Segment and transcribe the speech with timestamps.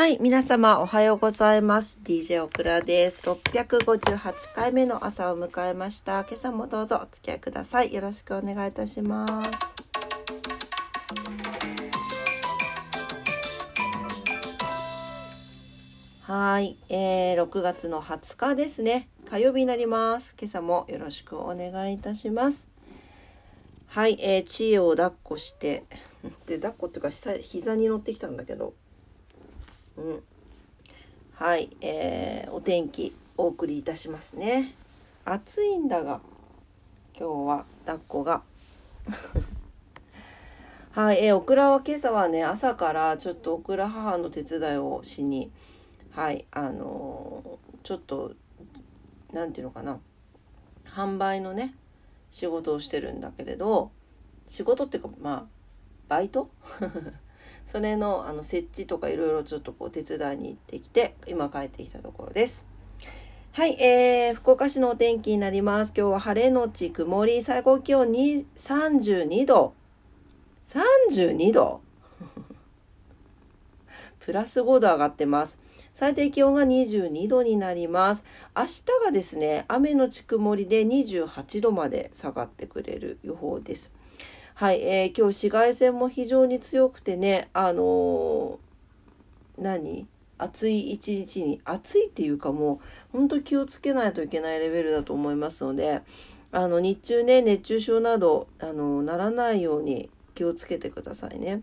[0.00, 2.00] はい、皆様おはようございます。
[2.02, 3.28] DJ オクラです。
[3.28, 6.24] 658回目の朝を迎えました。
[6.24, 7.92] 今朝もどうぞお付き合いください。
[7.92, 9.50] よろしくお願いいたします。
[16.22, 19.10] はい、えー、6月の20日ですね。
[19.28, 20.34] 火曜日になります。
[20.40, 22.68] 今朝もよろしくお願いいたします。
[23.88, 25.84] はい、えー、知恵を抱っこして、
[26.46, 28.72] で、抱っこっていうか、膝に乗ってきたんだけど、
[30.00, 30.22] うん。
[31.34, 34.74] はい、えー、お天気お送りいたしますね。
[35.26, 36.20] 暑いんだが、
[37.18, 38.42] 今日は抱っこが。
[40.92, 45.50] はい、えー、オクラは今朝はね、朝からちょっとオクラ母の手伝いをしに、
[46.12, 48.32] はい、あのーちょっと、
[49.32, 49.98] なんていうのかな、
[50.84, 51.74] 販売のね、
[52.30, 53.90] 仕事をしてるんだけれど、
[54.48, 55.44] 仕事っていうか、まあ、
[56.08, 56.50] バイト？
[57.64, 62.66] それのあの設置とかいろいろちょっとこう手伝いに行ってきて今帰ってきたところです。
[63.52, 65.92] はい、えー、福岡市のお天気になります。
[65.96, 69.74] 今日は晴れのち曇り、最高気温に32度。
[70.68, 71.80] 32度
[74.20, 75.58] プラス5度上がってます。
[75.92, 78.24] 最低気温が22度になります。
[78.56, 83.92] 明日がですね、雨のち曇りで28度まで下がってくれる予報です。
[84.60, 90.06] はい、えー今日紫外線も非常に強くてね、あのー何？
[90.36, 92.74] 暑い一日に、暑いっていうかも
[93.14, 96.02] う、本当気をつけないといけないレベルだと思いますので、
[96.52, 101.62] あの、日中ね、熱中症など、あのならないように気をつけてくださいね。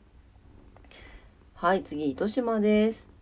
[1.53, 3.16] はい、次、糸島です。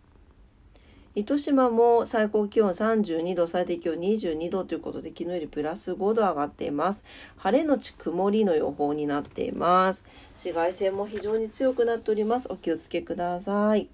[1.16, 7.04] 糸島も最高気温32度、最低気温22度ということで、昨日よりプラス5度上がっています。
[7.38, 10.04] 晴れのち曇りの予報になっています。
[10.34, 12.52] 紫外線も非常に強くなっております。
[12.52, 13.88] お気をつけください。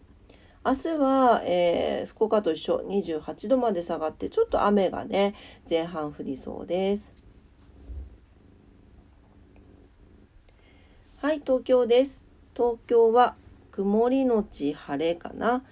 [0.66, 5.36] 明日は、えー福岡と一緒28度まで下がって、ちょっと雨がね、
[5.70, 7.14] 前半降りそうです。
[11.18, 12.26] はい、東京です。
[12.56, 13.36] 東京は
[13.70, 15.62] 曇りのち晴れかな。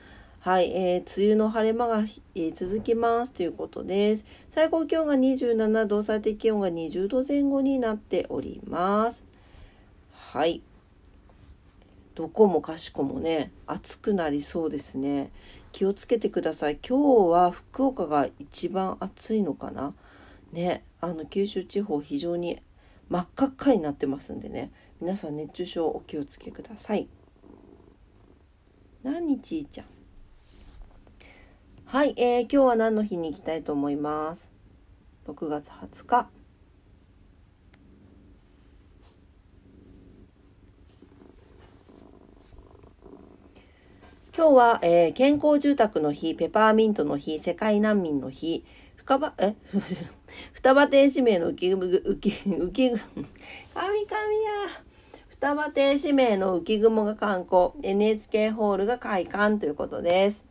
[0.41, 4.25] はい、えー梅雨の晴れ間が、えー続きますということです。
[4.49, 9.23] 最高気温が27度、最低気温が20度前後になっております。
[10.12, 10.62] はい。
[12.15, 15.31] どこもかしこもね、暑くなりそうですね。
[15.73, 16.78] 気をつけてください。
[16.78, 19.93] 今日は福岡が一番暑いのかな。
[20.53, 22.59] ね、あの九州地方非常に
[23.11, 24.72] 真っ赤っかになってますんでね。
[25.03, 27.09] 皆さん熱中症お気をつけください。
[29.03, 30.00] 何ちいちゃん？
[31.91, 34.49] はい、えー、今日は何の日に行きたいと思います
[35.27, 36.31] ？6月20日。
[44.33, 48.65] 今日は、えー健康住宅の日、ペパーミントの日、世界難民の日、
[48.95, 49.57] 深場、え？
[50.55, 53.27] 双葉亭指名の浮き、浮き、浮き、神々や。
[55.28, 60.50] 双葉亭指名の浮雲が観光、NHK ホールが開館ということです。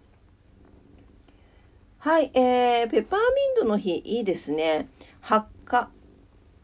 [2.02, 3.26] はい、えー、ペパーミ
[3.58, 4.88] ントの日、いいですね。
[5.22, 5.90] 20日、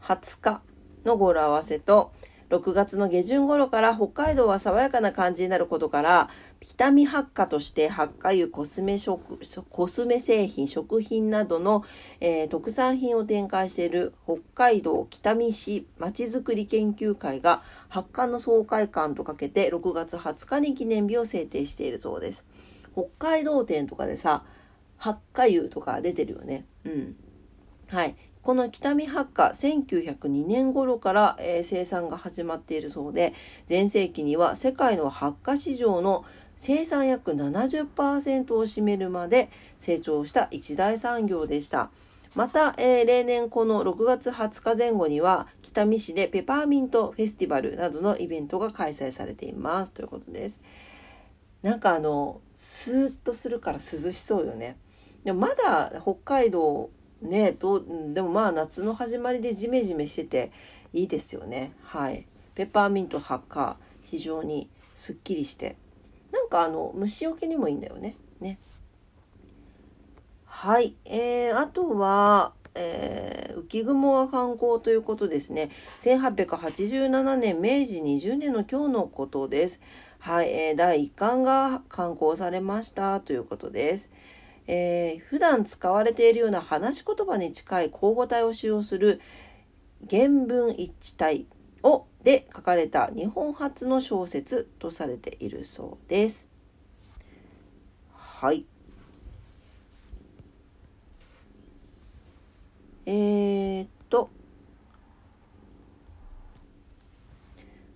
[0.00, 0.62] 20日
[1.04, 2.14] の語呂合わせと、
[2.48, 6.30] 6月の下旬頃から北海道は爽やかな感じになることから、
[6.60, 9.38] 北見発火として発火油、コスメ食、
[9.68, 11.84] コスメ製品、食品などの、
[12.20, 22.46] えー特産品を展開している北海道北見市まちづくり研究会が発火の総会館とかけて6月20日に記念日を制定しているそうです。
[22.94, 24.42] 北海道展とかでさ、
[24.96, 26.66] 発火油とか出てるよね。
[26.84, 27.16] うん。
[27.88, 28.16] はい。
[28.42, 33.34] この北見発火、1902年頃から、えー生産が始まっているそうで、
[33.68, 36.24] 前世紀には世界の発火市場の
[36.54, 41.90] 生産約70%を占めるまで成長した一大産業でした。
[42.36, 50.60] また、えー例年この6月20日前後には北見市でペパーミントフェスティバルなどのイベントが開催されていますということです。
[51.62, 54.76] なんかあのスーッとするから涼しそうよね。
[55.26, 56.88] でもまだ北海道
[57.20, 57.84] ねどう
[58.14, 60.52] でもまあ夏の始まりでジメジメしてて
[60.92, 61.72] いいですよね。
[61.82, 62.28] はい。
[62.54, 65.74] ペッパーミント発火非常にすっきりして
[66.30, 68.14] なんかあの虫除けにもいいんだよね。
[68.40, 68.60] ね。
[70.44, 70.94] はい。
[71.04, 75.70] えー、あとは、えー浮雲が観光ということですね。
[76.00, 79.80] 1887年、明治20年の今日のことです。
[80.20, 80.50] はい。
[80.50, 84.10] えー第1巻が刊行されましたということです。
[84.66, 89.20] えー普段使われているような話し言葉に近い口語体を使用する
[90.10, 91.46] 原文一致体
[91.82, 96.48] をで書かれた日本初の小説とされているそうです。
[98.12, 98.66] はい
[103.06, 104.30] えー、っと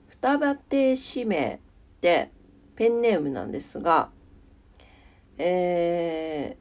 [0.08, 1.58] 双葉亭氏名っ
[2.00, 2.31] て
[2.76, 4.11] ペンネームなんですが
[5.43, 6.56] え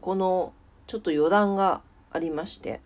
[0.00, 0.52] ー、この
[0.86, 1.80] ちょっと余談が
[2.12, 2.80] ありまして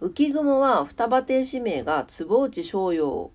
[0.00, 3.32] 浮雲は双葉亭氏名が坪内逍遥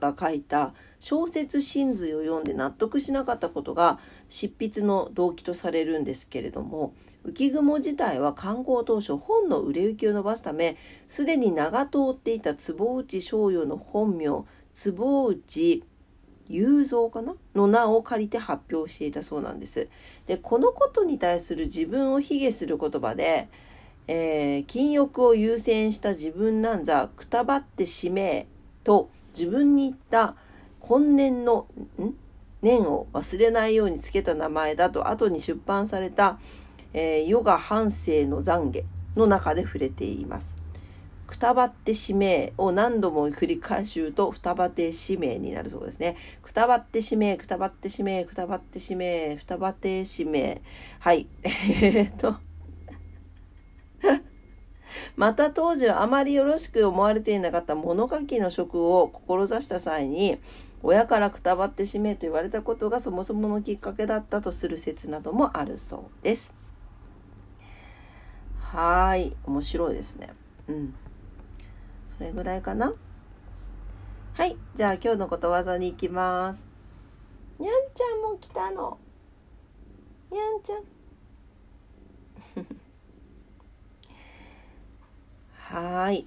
[0.00, 3.98] が書いた小説「真髄」を読んで納得しなかったことが
[4.30, 6.94] 執筆の動機とされるんですけれども
[7.26, 15.84] 浮雲自体は刊行当初本の売れ行きを伸ばすためすでに名が通っていた坪内逍遙の本名坪内
[16.48, 17.34] 雄三かな？
[17.54, 19.88] の名を借りて発表していたそうなんです。
[20.26, 23.48] でこのことに対する自分を卑下する言葉で、
[24.06, 28.46] えー、禁欲を優先した自分なんざくたばって使命
[28.84, 29.08] と
[29.38, 30.34] 自分に言った
[30.80, 31.66] 今年の
[32.00, 32.14] ん？
[32.60, 36.40] 年を忘れないようにつけた名前だと後に出版された、
[36.92, 38.84] えー、ヨガ半生の懺悔
[39.14, 40.57] の中で触れています。
[41.28, 46.16] くたばって使命を何度も繰り返し言うと、くたばって使命になるそうですね。
[46.42, 50.62] くたばって使命、くたばって使命、くたばって使命、くたばて使命。
[51.00, 51.26] はい。
[51.42, 52.36] え っと。
[55.16, 60.38] また当時はあまりよろしく思われていなかった物書きの職を志した際に
[60.82, 66.54] 親からくたばって使命と言われたことがそもそものきっかけだったとする説などもあるそうです。
[68.58, 70.30] はい面白いですね。
[70.68, 70.94] うん
[72.18, 72.92] それぐらいかな。
[74.34, 76.66] はいじゃあ今日のことわざに行きます。
[77.60, 78.98] にゃんちゃんも来たの。
[80.30, 80.82] にゃんちゃん。
[86.02, 86.26] はい。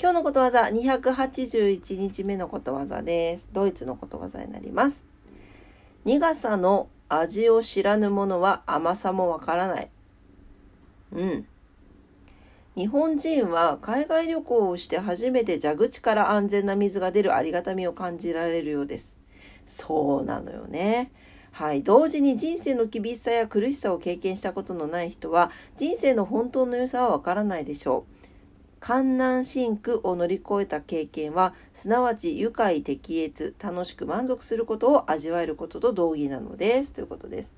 [0.00, 3.48] 今日のことわざ281日目のことわざです。
[3.52, 5.04] ドイツのことわざになります。
[6.04, 9.90] 苦さの味を知らぬ者は甘さもわからない。
[11.12, 11.46] うん。
[12.78, 19.16] 日本人は海外旅行をして初めて蛇口から安全な水が出るありがたみを感じられるようです。
[19.66, 21.10] そうなのよね。
[21.50, 21.82] はい。
[21.82, 28.28] 同時に人生の厳しさや苦しさを経験したことのない人は人生の本当の良さはわからないでしょう。
[28.78, 37.52] 観難深苦を乗り越えた経験はすなわち愉快適悦楽しく満足することを味わえることと同義なのですということです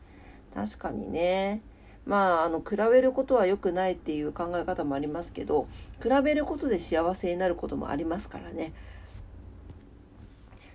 [0.54, 1.60] 確かにね
[2.06, 5.68] まあ、あの比べることは良くないっていう考え方もありますけど
[6.02, 8.72] 比べることで幸せになることもありますからね。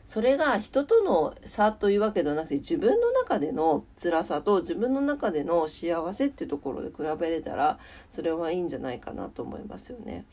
[0.05, 10.25] それが人との差というわけではなくて自分の中での辛さと自分の中での幸せっていうところで比べれたらそれはいいんじゃないかなと思いますよね。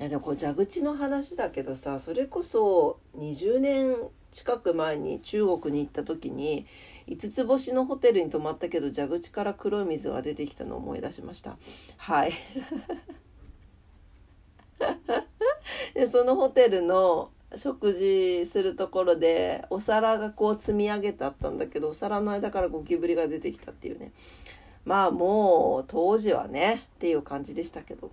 [0.00, 3.94] いやでもこう蛇口の話だけどさそれこそ20年
[4.32, 6.66] 近く前に中国に行った時に
[7.08, 11.56] 5つ星のホテルに泊まったけど蛇口から黒い水が出てきたのを思い出しました。
[11.96, 12.32] はい。
[15.94, 24.12] でそのホテルの食事するところでお皿がこう積み上げてあったんだけどお皿の間からゴキブリが出てきたっていうね。
[24.84, 28.10] まあもう当時はねっていう感じでしたけど。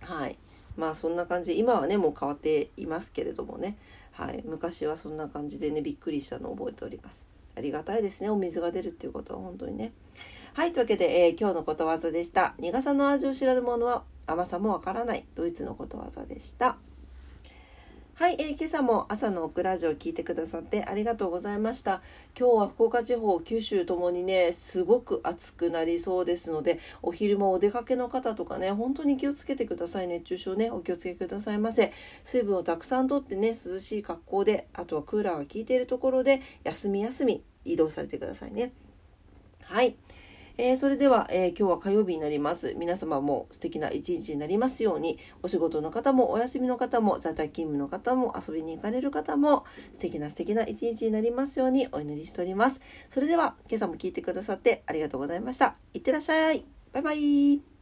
[0.00, 0.38] はい。
[0.76, 1.58] まあそんな感じ。
[1.58, 3.76] 今はねもう変わっていますけれどもね。
[4.12, 4.42] はい。
[4.44, 7.26] 昔はそんな感じでねびっくりしたのを覚えております。
[7.56, 8.30] ありがたいですね。
[8.30, 9.92] お水が出るっていうことは本当にね。
[10.54, 12.54] はいというわけで、えー、今日のことわざでした。
[12.58, 15.24] 苦さの味を知らぬ者は甘さもわからない。
[15.34, 16.76] ドイツのことわざでした。
[18.20, 22.02] はい、えー、今朝も朝のオクラジオを聞いてくださってありがとうございました。
[22.38, 30.06] 今日は福岡地方、九州ともにね、すごく暑くなりそうですので、お昼もお出かけの方とかね、本当に気をつけてください。
[30.06, 31.94] 熱中症ね、お気をつけくださいませ。
[32.22, 38.72] 水分をたくさんとってね、涼しい格好で、あとはクーラーが効いているところで、休み休み移動されてくださいね。
[39.62, 39.96] はい。
[40.62, 42.74] えー、それでは、えー、今日は火曜日になります。
[42.76, 49.64] 皆様も素敵な一日になりますように、お仕事の方もお休みの方も在宅勤務の方も遊びに行かれる方も
[49.94, 52.78] 素敵な素敵な一日になりますようにお祈りしております。
[53.08, 55.76] それでは今朝も聞いてくださってありがとうございました。
[55.94, 56.66] いってらっしゃい。
[56.92, 57.79] バイバイ。